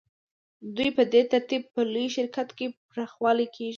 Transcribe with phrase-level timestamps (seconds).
[0.75, 3.69] دوی په دې ترتیب په لوی شرکت کې برخوال کېږي